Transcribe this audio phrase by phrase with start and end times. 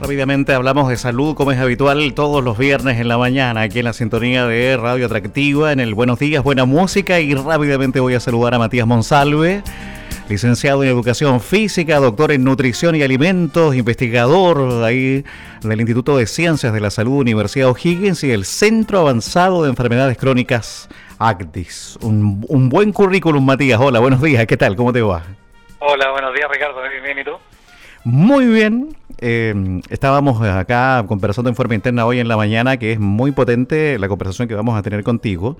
[0.00, 3.84] Rápidamente hablamos de salud como es habitual todos los viernes en la mañana aquí en
[3.84, 8.20] la sintonía de Radio Atractiva en el Buenos Días, Buena Música y rápidamente voy a
[8.20, 9.62] saludar a Matías Monsalve,
[10.30, 15.22] licenciado en Educación Física, doctor en Nutrición y Alimentos, investigador ahí
[15.60, 20.16] del Instituto de Ciencias de la Salud Universidad O'Higgins y el Centro Avanzado de Enfermedades
[20.16, 20.88] Crónicas
[21.18, 21.98] ACTIS.
[22.00, 23.78] Un, un buen currículum, Matías.
[23.78, 24.46] Hola, buenos días.
[24.46, 24.76] ¿Qué tal?
[24.76, 25.22] ¿Cómo te va?
[25.78, 26.80] Hola, buenos días, Ricardo.
[27.04, 27.32] Bien, ¿y tú?
[28.04, 28.96] Muy bien.
[29.22, 33.98] Eh, estábamos acá conversando en forma interna hoy en la mañana, que es muy potente
[33.98, 35.58] la conversación que vamos a tener contigo,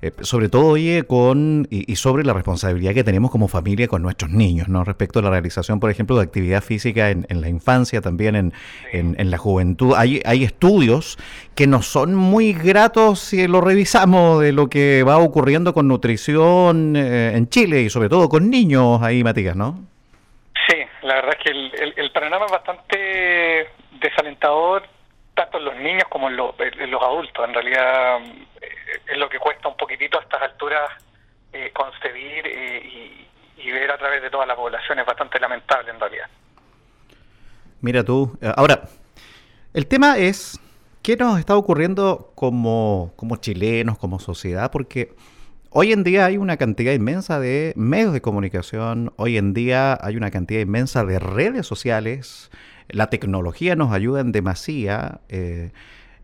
[0.00, 4.30] eh, sobre todo, oye, con y, sobre la responsabilidad que tenemos como familia con nuestros
[4.30, 4.82] niños, ¿no?
[4.82, 8.52] Respecto a la realización, por ejemplo, de actividad física en, la infancia, también en,
[8.92, 9.92] en, la juventud.
[9.96, 11.18] Hay, hay estudios
[11.54, 16.96] que no son muy gratos si lo revisamos de lo que va ocurriendo con nutrición
[16.96, 19.91] eh, en Chile y sobre todo con niños ahí, Matías, ¿no?
[21.02, 23.68] La verdad es que el, panorama es bastante
[24.00, 24.84] desalentador,
[25.34, 27.48] tanto en los niños como en, los adultos.
[27.48, 28.20] En realidad
[28.60, 28.68] eh,
[29.08, 30.90] es lo que cuesta un poquitito a estas alturas
[31.52, 35.00] eh, concebir eh, y, ver a través de toda la población.
[35.00, 36.26] Es bastante lamentable en realidad.
[37.80, 38.82] Mira tú, ahora,
[39.74, 40.60] el tema es,
[41.02, 44.70] ¿qué nos está ocurriendo como, como chilenos, como sociedad?
[44.70, 45.14] Porque
[45.74, 50.18] Hoy en día hay una cantidad inmensa de medios de comunicación, hoy en día hay
[50.18, 52.50] una cantidad inmensa de redes sociales,
[52.90, 55.22] la tecnología nos ayuda en demasía.
[55.30, 55.70] Eh,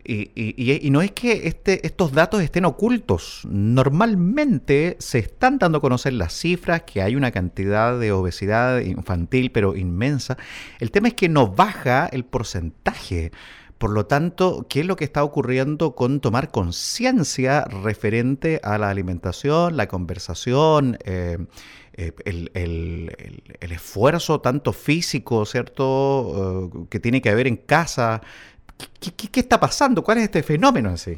[0.03, 3.41] y, no es que este, estos datos estén ocultos.
[3.49, 9.51] Normalmente se están dando a conocer las cifras, que hay una cantidad de obesidad infantil,
[9.51, 10.37] pero inmensa.
[10.79, 13.31] El tema es que no baja el porcentaje.
[13.79, 18.89] Por lo tanto, ¿qué es lo que está ocurriendo con tomar conciencia referente a la
[18.89, 21.37] alimentación, la conversación, eh,
[21.93, 23.09] eh, el,
[23.61, 28.19] esfuerzo tanto físico, ¿cierto?, eh, que tiene que haber en casa.
[28.99, 30.03] ¿Qué, está pasando?
[30.03, 31.17] ¿Cuál es este fenómeno en sí?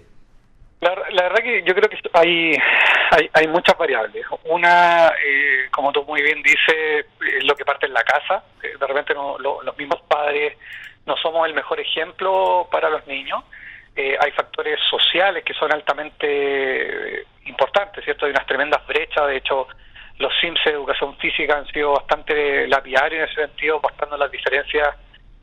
[0.82, 2.56] La, verdad que yo creo que hay,
[3.34, 4.24] hay, muchas variables.
[4.46, 5.12] Una,
[5.72, 7.06] como tú muy bien dices,
[7.38, 8.44] es lo que parte en la casa.
[8.62, 10.58] De repente los mismos padres
[11.06, 13.44] no somos el mejor ejemplo para los niños.
[13.96, 18.26] Eh, hay factores sociales que son altamente importantes, ¿cierto?
[18.26, 19.68] Hay unas tremendas brechas, de hecho,
[20.18, 24.90] los SIMS de educación física han sido bastante lapidarios en ese sentido, mostrando las diferencias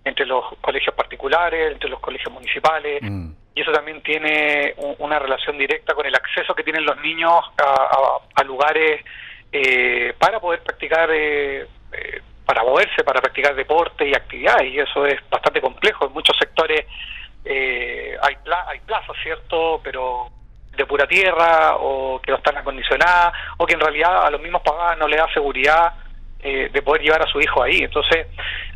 [0.05, 3.31] entre los colegios particulares, entre los colegios municipales, mm.
[3.55, 8.45] y eso también tiene una relación directa con el acceso que tienen los niños a,
[8.45, 9.05] lugares
[9.53, 15.05] eh, para poder practicar eh, eh para moverse, para practicar deporte y actividades, y eso
[15.05, 16.07] es bastante complejo.
[16.07, 16.87] En muchos sectores
[17.45, 18.37] eh, hay,
[18.69, 19.83] hay plazas, ¿cierto?
[19.85, 20.29] Pero
[20.75, 24.63] de pura tierra o que no están acondicionadas o que en realidad a los mismos
[24.63, 25.93] papás no le da seguridad
[26.41, 27.81] eh, de poder llevar a su hijo ahí.
[27.81, 28.29] Entonces,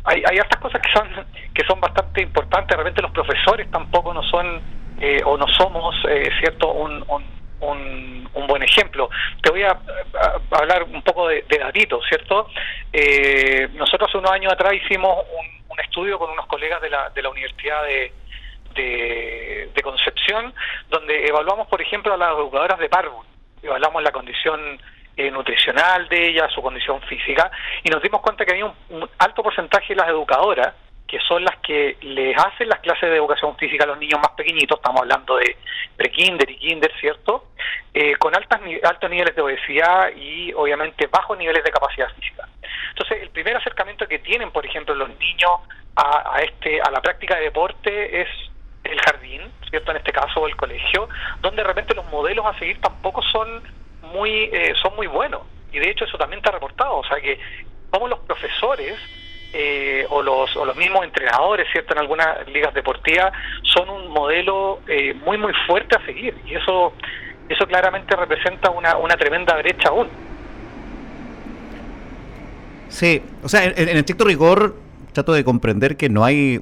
[0.03, 1.09] hay, hay estas cosas que son
[1.55, 2.77] que son bastante importantes.
[2.77, 4.61] De repente los profesores tampoco no son
[5.01, 5.95] eh, o no somos,
[6.39, 6.71] ¿cierto?
[6.73, 7.23] un un,
[8.47, 9.09] buen ejemplo.
[9.41, 9.79] Te voy a,
[10.51, 12.47] hablar un poco de, de ¿cierto?
[12.91, 17.21] Eh, nosotros hace unos años atrás hicimos un, estudio con unos colegas de la, de
[17.21, 18.13] la Universidad de,
[18.75, 20.53] de, Concepción,
[20.89, 23.27] donde evaluamos, por ejemplo, a las educadoras de párvulo,
[23.61, 24.79] evaluamos la condición
[25.17, 27.51] eh, nutricional de ellas, su condición física,
[27.83, 30.73] y nos dimos cuenta que había un alto porcentaje de las educadoras
[31.13, 34.31] que son las que les hacen las clases de educación física a los niños más
[34.31, 35.57] pequeñitos, estamos hablando de
[35.95, 37.49] pre-kinder y kinder, ¿cierto?
[37.93, 42.49] Eh, con altas, altos niveles de obesidad y obviamente bajos niveles de capacidad física.
[42.89, 45.51] Entonces, el primer acercamiento que tienen, por ejemplo, los niños
[45.95, 48.27] a, este, a la práctica de deporte es
[48.83, 49.91] el jardín, ¿cierto?
[49.91, 51.09] En este caso, el colegio,
[51.41, 53.61] donde de repente los modelos a seguir tampoco son
[54.01, 55.43] muy, eh, son muy buenos.
[55.71, 57.39] Y de hecho eso también está reportado, o sea que
[57.91, 58.97] como los profesores
[59.53, 61.93] eh, o, los, o los mismos entrenadores, ¿cierto?
[61.93, 63.31] En algunas ligas deportivas
[63.61, 66.93] son un modelo eh, muy, muy fuerte a seguir y eso,
[67.47, 70.09] eso claramente representa una, una tremenda brecha aún.
[72.89, 74.75] Sí, o sea, en, en estricto rigor,
[75.13, 76.61] trato de comprender que no hay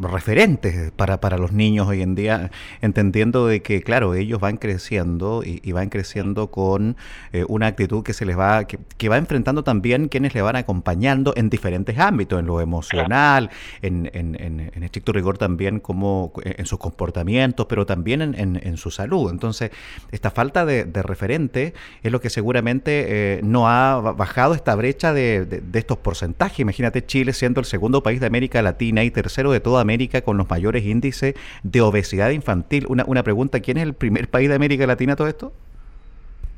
[0.00, 2.50] referentes para, para los niños hoy en día,
[2.80, 6.96] entendiendo de que, claro, ellos van creciendo y, van creciendo con
[7.32, 11.32] eh, una actitud que se les va, que, va enfrentando también quienes le van acompañando
[11.36, 13.50] en diferentes ámbitos, en lo emocional,
[13.82, 19.30] en, en, en, estricto rigor también como en sus comportamientos, pero también en, su salud.
[19.30, 19.70] Entonces,
[20.10, 25.44] esta falta de, referente es lo que seguramente eh, no ha bajado esta brecha de,
[25.44, 26.60] de estos porcentajes.
[26.60, 30.36] Imagínate Chile siendo el segundo país de América Latina y tercero de toda América con
[30.36, 32.86] los mayores índices de obesidad infantil.
[32.88, 35.52] Una, una pregunta, ¿quién es el primer país de América Latina todo esto?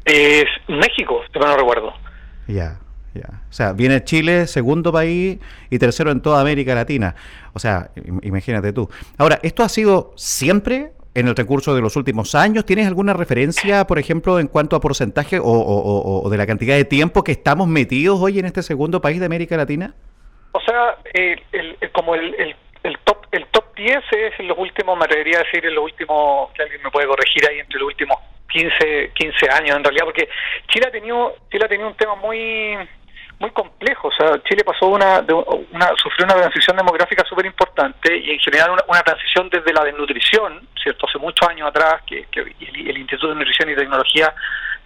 [0.04, 1.92] Es México, si no recuerdo.
[2.46, 2.78] Ya.
[3.20, 5.38] O sea, viene Chile, segundo país
[5.70, 7.14] y tercero en toda América Latina.
[7.52, 7.90] O sea,
[8.22, 8.88] imagínate tú.
[9.18, 12.64] Ahora, ¿esto ha sido siempre en el recurso de los últimos años?
[12.64, 17.22] ¿Tienes alguna referencia, por ejemplo, en cuanto a porcentaje o, de la cantidad de tiempo
[17.22, 19.94] que estamos metidos hoy en este segundo país de América Latina?
[20.52, 20.96] O sea,
[21.92, 25.64] como el, el, top el top 10 es en los últimos, me atrevería a decir,
[25.64, 28.18] en los últimos, que alguien me puede corregir ahí, entre los últimos
[28.50, 30.28] 15, 15 años en realidad, porque
[30.68, 32.76] Chile ha tenido, Chile ha tenido un tema muy
[33.42, 34.08] muy complejo.
[34.08, 35.18] O sea, Chile pasó una,
[35.72, 40.68] una sufrió una transición demográfica súper importante y en general una, transición desde la desnutrición,
[40.80, 41.06] ¿cierto?
[41.08, 44.32] Hace muchos años atrás, que, el, Instituto de Nutrición y Tecnología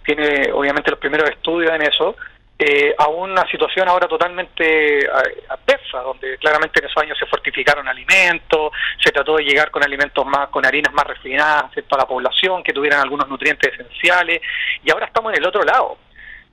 [0.03, 2.15] tiene obviamente los primeros estudios en eso,
[2.59, 5.09] eh, a una situación ahora totalmente eh,
[5.49, 8.71] adversa, donde claramente en esos años se fortificaron alimentos,
[9.03, 11.95] se trató de llegar con alimentos más, con harinas más refinadas ¿cierto?
[11.95, 14.41] a la población, que tuvieran algunos nutrientes esenciales,
[14.83, 15.97] y ahora estamos en el otro lado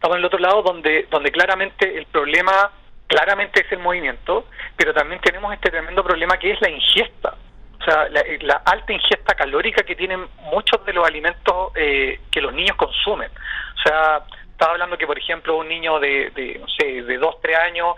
[0.05, 2.71] estamos en el otro lado donde, donde claramente el problema
[3.07, 4.47] claramente es el movimiento,
[4.77, 7.35] pero también tenemos este tremendo problema que es la ingesta.
[7.81, 12.53] O sea, la, alta ingesta calórica que tienen muchos de los alimentos eh, que los
[12.53, 13.31] niños consumen.
[13.31, 14.23] O sea,
[14.55, 17.97] estaba hablando que, por ejemplo, un niño de, de no sé, de 2, 3 años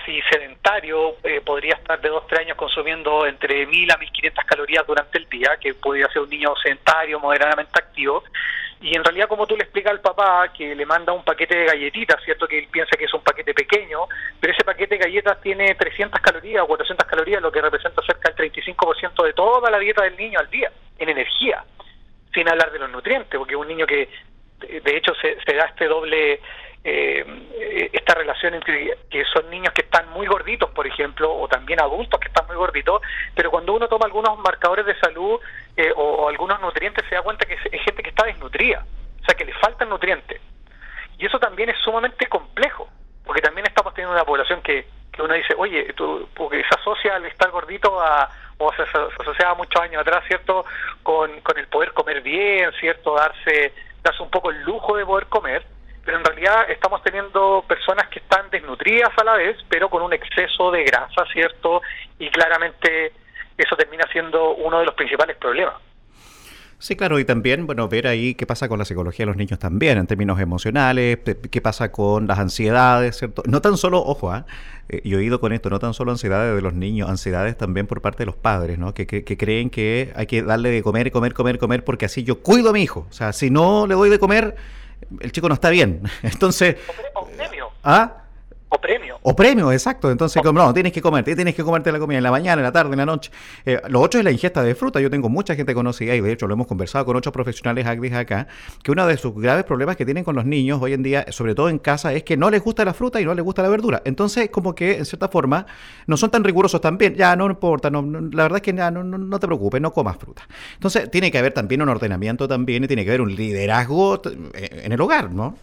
[0.00, 4.86] así sedentario eh, podría estar de 2, 3 años consumiendo entre 1000 a 1500 calorías
[4.86, 8.22] durante el día, que podría ser un niño sedentario, moderadamente activo,
[8.80, 11.66] y en realidad como tú le explicas al papá que le manda un paquete de
[11.66, 12.46] galletitas, ¿cierto?
[12.46, 14.06] Que él piensa que es un paquete pequeño,
[14.38, 18.30] pero ese paquete de galletas tiene 300 calorías o 400 calorías, lo que representa cerca
[18.30, 21.64] del 35% de toda la dieta del niño al día, en energía,
[22.32, 24.08] sin hablar de los nutrientes, porque un niño que
[24.60, 26.40] de hecho se, se da este doble
[26.82, 31.80] eh, esta relación entre que son niños que están muy gorditos, por ejemplo, o también
[31.80, 33.02] adultos que están muy gorditos,
[33.34, 35.38] pero cuando uno toma algunos marcadores de salud
[35.76, 38.86] eh, o, algunos nutrientes se da cuenta que es, gente que está desnutrida,
[39.20, 40.40] o sea, que le faltan nutrientes.
[41.18, 42.88] Y eso también es sumamente complejo,
[43.26, 45.94] porque también estamos teniendo una población que, que uno dice, oye,
[46.34, 50.64] porque se asocia al estar gordito a, o se, se asociaba muchos años atrás, ¿cierto?,
[51.02, 55.26] con, con el poder comer bien, ¿cierto?, darse, darse un poco el lujo de poder
[55.26, 55.64] comer,
[56.04, 60.12] pero en realidad estamos teniendo personas que están desnutridas a la vez, pero con un
[60.12, 61.82] exceso de grasa, ¿cierto?
[62.18, 63.12] Y claramente
[63.56, 65.74] eso termina siendo uno de los principales problemas.
[66.80, 69.58] Sí, claro, y también, bueno, ver ahí qué pasa con la psicología de los niños
[69.58, 71.18] también, en términos emocionales,
[71.50, 73.42] qué pasa con las ansiedades, ¿cierto?
[73.46, 74.46] No tan solo, ojo, ¿ah?
[74.88, 75.02] ¿eh?
[75.04, 78.00] yo he ido con esto, no tan solo ansiedades de los niños, ansiedades también por
[78.00, 78.94] parte de los padres, ¿no?
[78.94, 82.40] Que, que, creen que hay que darle de comer, comer, comer, comer, porque así yo
[82.40, 83.06] cuido a mi hijo.
[83.10, 84.56] O sea, si no le doy de comer,
[85.20, 86.00] el chico no está bien.
[86.22, 86.76] Entonces...
[87.84, 88.19] ¿Ah?
[88.72, 89.18] O premio.
[89.22, 90.12] O premio, exacto.
[90.12, 92.64] Entonces, como, no, tienes que comer, tienes que comerte la comida en la mañana, en
[92.64, 93.32] la tarde, en la noche.
[93.66, 95.00] Eh, lo otro es la ingesta de fruta.
[95.00, 98.12] Yo tengo mucha gente conocida y de hecho lo hemos conversado con otros profesionales agris
[98.12, 98.46] acá,
[98.84, 101.56] que uno de sus graves problemas que tienen con los niños hoy en día, sobre
[101.56, 103.68] todo en casa, es que no les gusta la fruta y no les gusta la
[103.68, 104.02] verdura.
[104.04, 105.66] Entonces, como que en cierta forma
[106.06, 107.16] no son tan rigurosos también.
[107.16, 110.16] Ya, no importa, no, la verdad es que ya, no, no, te preocupes, no comas
[110.16, 110.46] fruta.
[110.74, 114.22] Entonces, tiene que haber también un ordenamiento también y tiene que haber un liderazgo
[114.54, 115.56] eh, en el hogar, ¿no?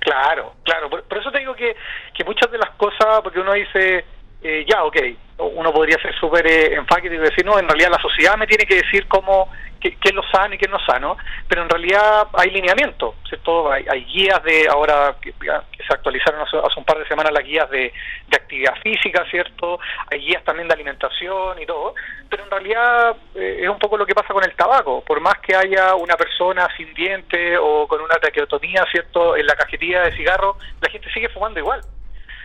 [0.00, 0.88] Claro, claro.
[0.90, 1.76] Por, eso te digo que,
[2.14, 4.04] que muchas de las cosas, porque uno dice,
[4.42, 4.96] eh, ya, ok,
[5.38, 8.64] uno podría ser súper eh, enfático y decir, no, en realidad la sociedad me tiene
[8.66, 9.50] que decir cómo,
[9.80, 11.16] qué, es lo sano y qué no sano,
[11.48, 13.70] pero en realidad hay lineamientos, ¿cierto?
[13.70, 17.70] Hay, hay guías de, ahora que, se actualizaron hace, un par de semanas las guías
[17.70, 17.92] de,
[18.28, 19.78] de, actividad física, ¿cierto?
[20.10, 21.94] Hay guías también de alimentación y todo,
[22.28, 25.38] pero en realidad eh, es un poco lo que pasa con el tabaco, por más
[25.38, 29.36] que haya una persona sin diente o con una traqueotomía, ¿cierto?
[29.36, 31.80] En la cajetilla de cigarro, la gente sigue fumando igual.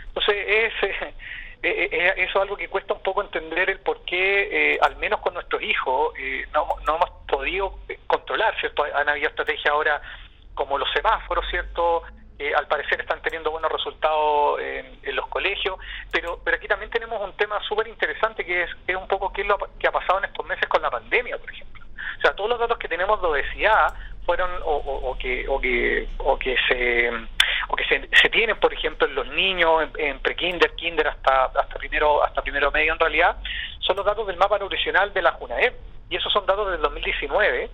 [0.08, 0.74] Entonces es...
[1.64, 4.98] Eh, eh, eso es algo que cuesta un poco entender el por qué, eh, al
[4.98, 6.14] menos con nuestros hijos,
[6.54, 8.84] no, no hemos podido controlar, ¿cierto?
[8.84, 10.02] Han habido estrategias ahora
[10.54, 12.04] como los semáforos, ¿cierto?
[12.58, 15.80] al parecer están teniendo buenos resultados en, los colegios,
[16.12, 19.44] pero pero aquí también tenemos un tema súper interesante que es, es un poco qué
[19.44, 21.86] es lo que ha pasado en estos meses con la pandemia, por ejemplo.
[22.18, 23.94] O sea, todos los datos que tenemos de obesidad
[24.26, 27.10] fueron o, o, que o que o que se
[27.68, 31.76] o que se, se tienen por ejemplo en los niños en, prekinder kinder hasta hasta
[31.78, 33.38] primero hasta primero medio en realidad
[33.80, 35.74] son los datos del mapa nutricional de la JUNAEP
[36.10, 37.70] y esos son datos del 2019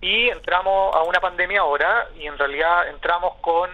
[0.00, 3.70] y entramos a una pandemia ahora y en realidad entramos con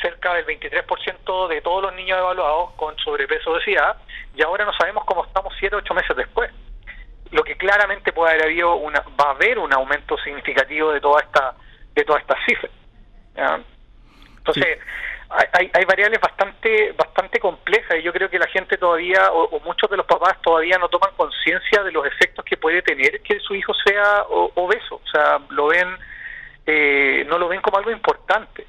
[0.00, 3.96] cerca del 23% de todos los niños evaluados con sobrepeso obesidad
[4.34, 6.50] y ahora no sabemos cómo estamos 7 o 8 meses después.
[7.30, 11.20] Lo que claramente puede haber habido una, va a haber un aumento significativo de toda
[11.22, 11.54] esta
[11.94, 12.72] de todas estas cifras.
[14.38, 14.78] Entonces,
[15.30, 19.88] hay, hay variables bastante bastante complejas y yo creo que la gente todavía, o, muchos
[19.90, 23.54] de los papás todavía no toman conciencia de los efectos que puede tener que su
[23.54, 24.96] hijo sea obeso.
[24.96, 25.88] O sea, lo ven,
[26.66, 28.66] eh, no lo ven como algo importante.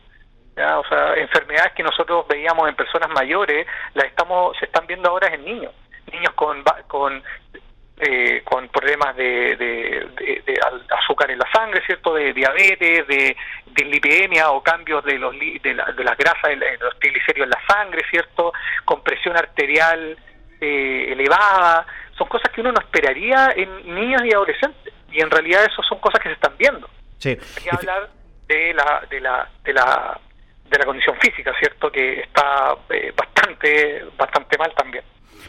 [0.56, 5.34] O sea, enfermedades que nosotros veíamos en personas mayores, las estamos se están viendo ahora
[5.34, 5.74] en niños.
[6.12, 7.24] Niños con, con
[8.04, 12.16] eh, con problemas de, de, azúcar en la sangre, ¿cierto?
[12.16, 13.36] De diabetes, de,
[13.86, 18.54] lipemia o cambios de, los, de, las grasas, de los triglicéridos en la sangre, ¿cierto?
[18.86, 20.18] Con presión arterial
[20.60, 21.86] eh, elevada.
[22.18, 24.94] Son cosas que uno no esperaría en niños y adolescentes.
[25.12, 26.90] Y en realidad eso son cosas que se están viendo.
[27.20, 27.30] Sí.
[27.30, 28.10] Hay que hablar
[28.48, 30.20] de la, de la, de la,
[30.68, 31.92] de la condición física, ¿cierto?
[31.92, 35.04] Que está eh, bastante, bastante mal también.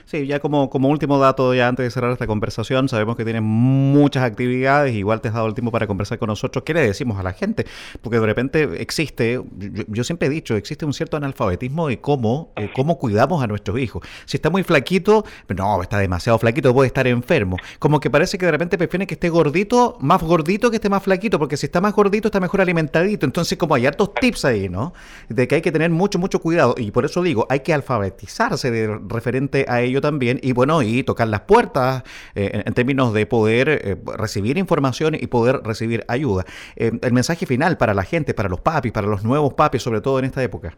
[0.05, 3.43] Sí, ya como, como último dato, ya antes de cerrar esta conversación, sabemos que tienes
[3.43, 6.65] muchas actividades, igual te has dado el tiempo para conversar con nosotros.
[6.65, 7.67] ¿Qué le decimos a la gente?
[8.01, 9.41] Porque de repente existe,
[9.89, 13.79] yo, siempre he dicho, existe un cierto analfabetismo de cómo, eh, cómo cuidamos a nuestros
[13.79, 14.03] hijos.
[14.25, 17.57] Si está muy flaquito, no, está demasiado flaquito, puede estar enfermo.
[17.79, 21.03] Como que parece que de repente prefieren que esté gordito, más gordito que esté más
[21.03, 23.27] flaquito, porque si está más gordito está mejor alimentadito.
[23.27, 24.93] Entonces, como hay hartos tips ahí, ¿no?
[25.29, 26.75] De que hay que tener mucho, mucho cuidado.
[26.77, 31.03] Y por eso digo, hay que alfabetizarse de referente a ello también y bueno, y
[31.03, 32.03] tocar las puertas
[32.35, 36.45] eh, en, términos de poder eh, recibir información y poder recibir ayuda.
[36.77, 40.01] Eh, el mensaje final para la gente, para los papis, para los nuevos papis, sobre
[40.01, 40.75] todo en esta época.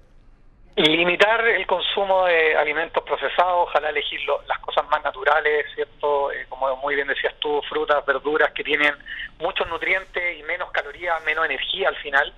[0.76, 4.18] Limitar el consumo de alimentos procesados, ojalá elegir
[4.48, 6.30] las cosas más naturales, ¿cierto?
[6.48, 8.92] como muy bien decías tú, frutas, verduras que tienen
[9.38, 12.32] muchos nutrientes y menos calorías, menos energía al final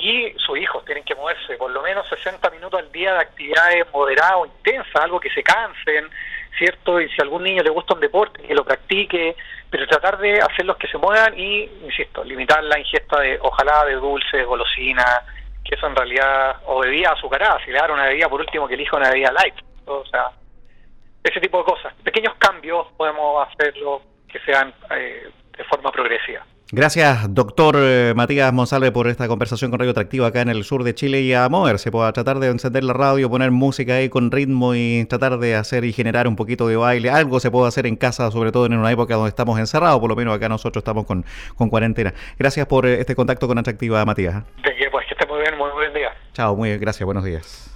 [0.00, 3.86] y sus hijos tienen que moverse por lo menos 60 minutos al día de actividades
[3.92, 6.08] moderadas o intensas, algo que se cansen,
[6.58, 7.00] ¿cierto?
[7.00, 9.36] Y si a algún niño le gusta un deporte, que lo practique,
[9.70, 13.94] pero tratar de hacerlos que se muevan y, insisto, limitar la ingesta de, ojalá, de
[13.94, 15.20] dulces, golosinas,
[15.64, 18.74] que eso en realidad, o bebida azucarada, si le dan una bebida, por último, que
[18.74, 19.54] elija una bebida light,
[19.86, 20.30] o sea,
[21.22, 21.94] ese tipo de cosas.
[22.02, 26.44] Pequeños cambios podemos hacerlo que sean eh, de forma progresiva.
[26.72, 30.84] Gracias, doctor eh, Matías Monsalve, por esta conversación con Radio Atractivo acá en el sur
[30.84, 34.08] de Chile y a moverse, pues, a tratar de encender la radio, poner música ahí
[34.08, 37.10] con ritmo y tratar de hacer y generar un poquito de baile.
[37.10, 40.10] Algo se puede hacer en casa, sobre todo en una época donde estamos encerrados, por
[40.10, 41.24] lo menos acá nosotros estamos con,
[41.56, 42.14] con cuarentena.
[42.38, 44.44] Gracias por eh, este contacto con Atractiva, Matías.
[44.62, 46.12] De que, pues, que esté muy bien, muy buen día.
[46.34, 47.74] Chao, muy bien, gracias, buenos días.